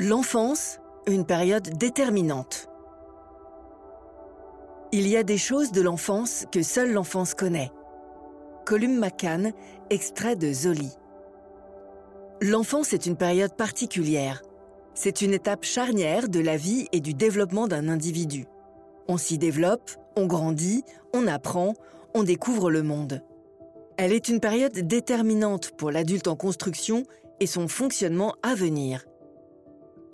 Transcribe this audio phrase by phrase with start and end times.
[0.00, 0.78] L'enfance,
[1.08, 2.68] une période déterminante.
[4.92, 7.72] Il y a des choses de l'enfance que seule l'enfance connaît.
[8.64, 9.52] Colum McCann,
[9.90, 10.92] extrait de Zoli.
[12.40, 14.44] L'enfance est une période particulière.
[14.94, 18.46] C'est une étape charnière de la vie et du développement d'un individu.
[19.08, 21.74] On s'y développe, on grandit, on apprend,
[22.14, 23.24] on découvre le monde.
[23.96, 27.02] Elle est une période déterminante pour l'adulte en construction
[27.40, 29.04] et son fonctionnement à venir.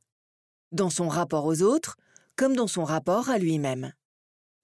[0.73, 1.97] Dans son rapport aux autres,
[2.41, 3.93] comme dans son rapport à lui-même.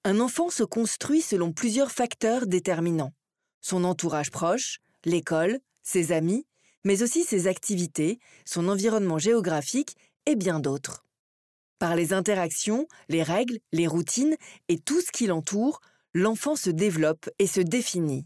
[0.03, 3.13] Un enfant se construit selon plusieurs facteurs déterminants.
[3.61, 6.47] Son entourage proche, l'école, ses amis,
[6.85, 9.95] mais aussi ses activités, son environnement géographique
[10.25, 11.05] et bien d'autres.
[11.79, 14.37] Par les interactions, les règles, les routines
[14.69, 15.83] et tout ce qui l'entoure,
[16.15, 18.25] l'enfant se développe et se définit.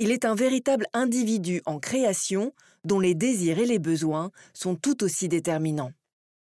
[0.00, 2.52] Il est un véritable individu en création
[2.82, 5.92] dont les désirs et les besoins sont tout aussi déterminants.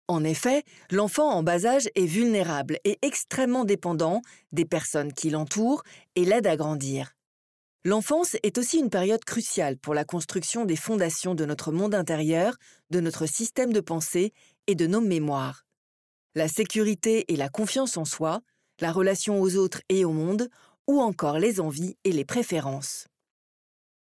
[0.09, 4.21] En effet, l'enfant en bas âge est vulnérable et extrêmement dépendant
[4.51, 5.83] des personnes qui l'entourent
[6.15, 7.15] et l'aident à grandir.
[7.85, 12.55] L'enfance est aussi une période cruciale pour la construction des fondations de notre monde intérieur,
[12.89, 14.33] de notre système de pensée
[14.67, 15.65] et de nos mémoires.
[16.35, 18.41] La sécurité et la confiance en soi,
[18.79, 20.49] la relation aux autres et au monde,
[20.87, 23.07] ou encore les envies et les préférences.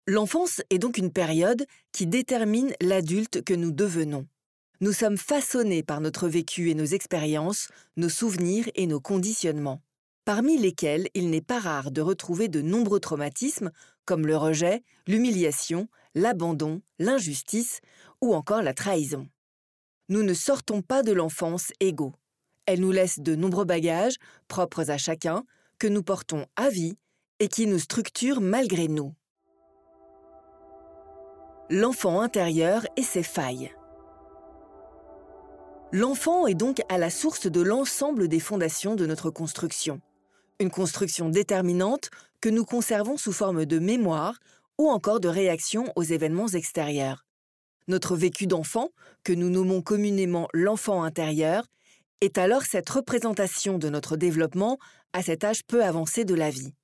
[0.06, 4.28] L'enfance est donc une période qui détermine l'adulte que nous devenons
[4.82, 7.68] nous sommes façonnés par notre vécu et nos expériences,
[7.98, 9.82] nos souvenirs et nos conditionnements,
[10.24, 13.72] parmi lesquels il n'est pas rare de retrouver de nombreux traumatismes
[14.06, 17.82] comme le rejet, l'humiliation, l'abandon, l'injustice
[18.22, 19.28] ou encore la trahison.
[20.08, 22.14] Nous ne sortons pas de l'enfance égaux.
[22.66, 24.16] Elle nous laisse de nombreux bagages,
[24.48, 25.44] propres à chacun,
[25.78, 26.98] que nous portons à vie
[27.40, 29.14] et qui nous structurent malgré nous.
[31.70, 33.72] L'enfant intérieur et ses failles.
[35.92, 40.02] L'enfant est donc à la source de l'ensemble des fondations de notre construction.
[40.60, 42.12] Une construction déterminante
[42.42, 44.38] que nous conservons sous forme de mémoire
[44.78, 47.26] ou encore de réaction aux événements extérieurs.
[47.88, 48.90] Notre vécu d'enfant,
[49.24, 51.66] que nous nommons communément l'enfant intérieur,
[52.22, 54.78] est alors cette représentation de notre développement
[55.14, 56.76] à cet âge peu avancé de la vie.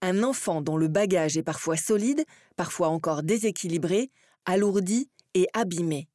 [0.00, 2.24] Un enfant dont le bagage est parfois solide,
[2.54, 4.12] parfois encore déséquilibré,
[4.44, 6.08] alourdi et abîmé.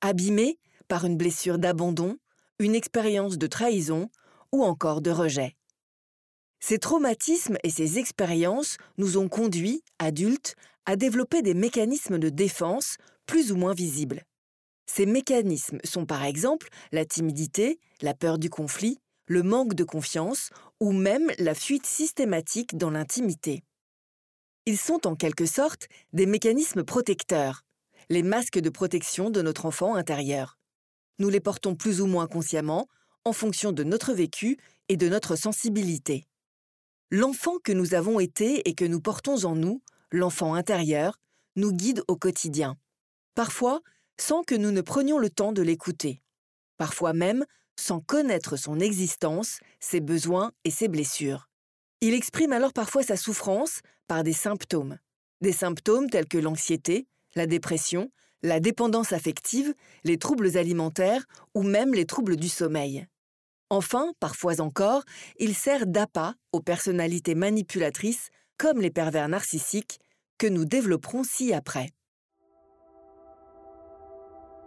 [0.00, 0.58] Abîmé
[0.92, 2.18] par une blessure d'abandon,
[2.58, 4.10] une expérience de trahison
[4.52, 5.56] ou encore de rejet.
[6.60, 12.98] Ces traumatismes et ces expériences nous ont conduits, adultes, à développer des mécanismes de défense
[13.24, 14.22] plus ou moins visibles.
[14.84, 20.50] Ces mécanismes sont par exemple la timidité, la peur du conflit, le manque de confiance
[20.78, 23.62] ou même la fuite systématique dans l'intimité.
[24.66, 27.62] Ils sont en quelque sorte des mécanismes protecteurs,
[28.10, 30.58] les masques de protection de notre enfant intérieur.
[31.22, 32.88] Nous les portons plus ou moins consciemment
[33.24, 34.58] en fonction de notre vécu
[34.88, 36.26] et de notre sensibilité.
[37.12, 41.20] L'enfant que nous avons été et que nous portons en nous, l'enfant intérieur,
[41.54, 42.76] nous guide au quotidien.
[43.36, 43.82] Parfois,
[44.20, 46.20] sans que nous ne prenions le temps de l'écouter.
[46.76, 47.44] Parfois même,
[47.78, 51.48] sans connaître son existence, ses besoins et ses blessures.
[52.00, 53.78] Il exprime alors parfois sa souffrance
[54.08, 54.98] par des symptômes.
[55.40, 58.10] Des symptômes tels que l'anxiété, la dépression,
[58.42, 59.74] la dépendance affective,
[60.04, 61.24] les troubles alimentaires
[61.54, 63.06] ou même les troubles du sommeil.
[63.70, 65.02] Enfin, parfois encore,
[65.38, 68.28] il sert d'appât aux personnalités manipulatrices
[68.58, 69.98] comme les pervers narcissiques
[70.38, 71.90] que nous développerons ci-après.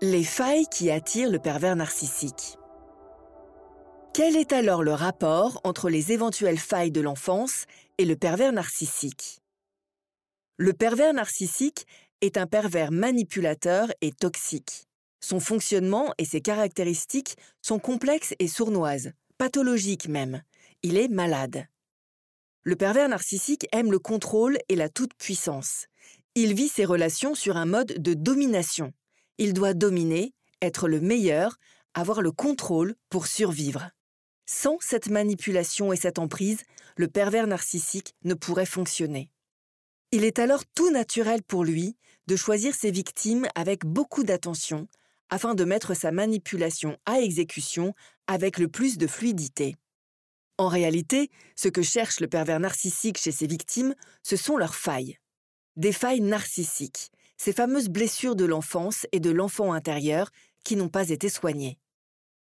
[0.02, 2.58] Les failles qui attirent le pervers narcissique.
[4.14, 7.66] Quel est alors le rapport entre les éventuelles failles de l'enfance
[7.98, 9.42] et le pervers narcissique?
[10.58, 11.86] Le pervers narcissique
[12.22, 14.88] est un pervers manipulateur et toxique.
[15.20, 20.44] Son fonctionnement et ses caractéristiques sont complexes et sournoises, pathologiques même.
[20.84, 21.68] Il est malade.
[22.64, 25.88] Le pervers narcissique aime le contrôle et la toute-puissance.
[26.36, 28.92] Il vit ses relations sur un mode de domination.
[29.38, 31.58] Il doit dominer, être le meilleur,
[31.94, 33.90] avoir le contrôle pour survivre.
[34.46, 36.62] Sans cette manipulation et cette emprise,
[36.98, 39.30] le pervers narcissique ne pourrait fonctionner.
[40.12, 41.96] Il est alors tout naturel pour lui
[42.28, 44.88] de choisir ses victimes avec beaucoup d'attention
[45.30, 47.94] afin de mettre sa manipulation à exécution
[48.28, 49.76] avec le plus de fluidité.
[50.58, 53.94] En réalité, ce que cherche le pervers narcissique chez ses victimes,
[54.24, 55.18] ce sont leurs failles.
[55.76, 60.30] Des failles narcissiques, ces fameuses blessures de l'enfance et de l'enfant intérieur
[60.64, 61.78] qui n'ont pas été soignées.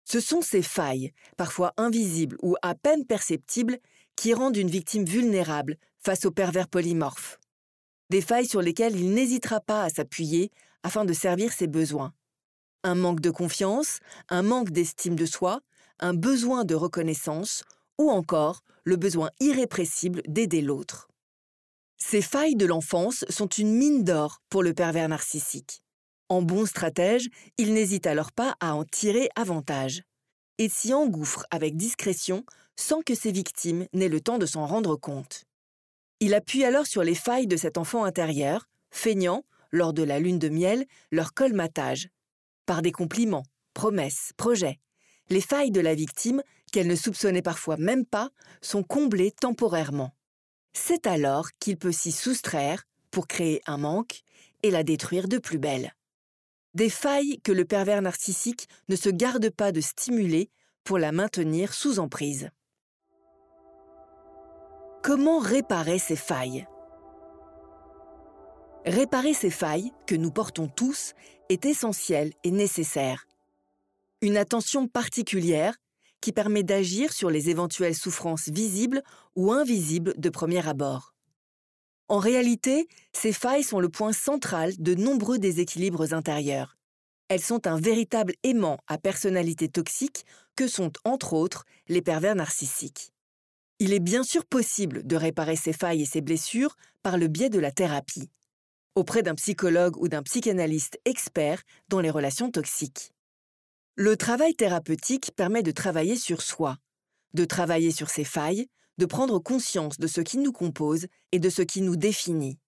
[0.04, 3.78] Ce sont ces failles, parfois invisibles ou à peine perceptibles,
[4.16, 5.76] qui rendent une victime vulnérable
[6.08, 7.38] face au pervers polymorphe.
[8.08, 10.50] Des failles sur lesquelles il n'hésitera pas à s'appuyer
[10.82, 12.14] afin de servir ses besoins.
[12.82, 13.98] Un manque de confiance,
[14.30, 15.60] un manque d'estime de soi,
[16.00, 17.62] un besoin de reconnaissance
[17.98, 21.08] ou encore le besoin irrépressible d'aider l'autre.
[21.98, 25.82] Ces failles de l'enfance sont une mine d'or pour le pervers narcissique.
[26.30, 27.28] En bon stratège,
[27.58, 30.04] il n'hésite alors pas à en tirer avantage
[30.56, 32.46] et s'y engouffre avec discrétion
[32.76, 35.44] sans que ses victimes n'aient le temps de s'en rendre compte.
[36.20, 40.38] Il appuie alors sur les failles de cet enfant intérieur, feignant, lors de la lune
[40.38, 42.08] de miel, leur colmatage,
[42.66, 43.44] par des compliments,
[43.74, 44.80] promesses, projets.
[45.30, 46.42] Les failles de la victime,
[46.72, 48.30] qu'elle ne soupçonnait parfois même pas,
[48.62, 50.14] sont comblées temporairement.
[50.72, 54.22] C'est alors qu'il peut s'y soustraire pour créer un manque
[54.62, 55.92] et la détruire de plus belle
[56.78, 60.48] des failles que le pervers narcissique ne se garde pas de stimuler
[60.84, 62.50] pour la maintenir sous emprise.
[65.08, 66.66] Comment réparer ces failles?
[68.84, 71.14] Réparer ces failles, que nous portons tous,
[71.48, 73.26] est essentiel et nécessaire.
[74.20, 75.78] Une attention particulière
[76.20, 79.02] qui permet d'agir sur les éventuelles souffrances visibles
[79.34, 81.14] ou invisibles de premier abord.
[82.08, 86.76] En réalité, ces failles sont le point central de nombreux déséquilibres intérieurs.
[87.28, 93.14] Elles sont un véritable aimant à personnalité toxique que sont, entre autres, les pervers narcissiques.
[93.80, 97.48] Il est bien sûr possible de réparer ces failles et ces blessures par le biais
[97.48, 98.28] de la thérapie,
[98.96, 103.12] auprès d'un psychologue ou d'un psychanalyste expert dans les relations toxiques.
[103.94, 106.78] Le travail thérapeutique permet de travailler sur soi,
[107.34, 108.66] de travailler sur ses failles,
[108.98, 112.58] de prendre conscience de ce qui nous compose et de ce qui nous définit.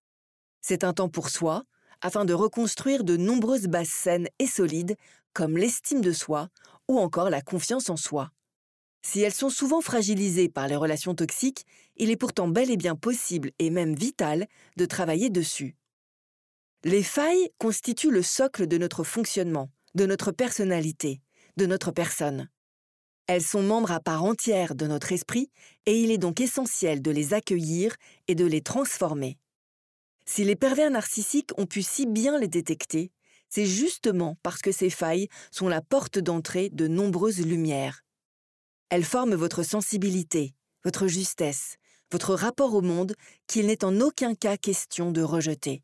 [0.60, 1.64] C'est un temps pour soi,
[2.02, 4.96] afin de reconstruire de nombreuses bases saines et solides,
[5.32, 6.50] comme l'estime de soi
[6.88, 8.30] ou encore la confiance en soi.
[9.02, 11.64] Si elles sont souvent fragilisées par les relations toxiques,
[11.97, 15.76] il est pourtant bel et bien possible et même vital de travailler dessus.
[16.85, 21.21] Les failles constituent le socle de notre fonctionnement, de notre personnalité,
[21.57, 22.49] de notre personne.
[23.26, 25.50] Elles sont membres à part entière de notre esprit
[25.87, 27.95] et il est donc essentiel de les accueillir
[28.28, 29.38] et de les transformer.
[30.26, 33.12] Si les pervers narcissiques ont pu si bien les détecter,
[33.49, 38.02] c'est justement parce que ces failles sont la porte d'entrée de nombreuses lumières.
[38.90, 40.52] Elles forment votre sensibilité,
[40.85, 41.76] votre justesse,
[42.11, 43.14] votre rapport au monde
[43.47, 45.82] qu'il n'est en aucun cas question de rejeter.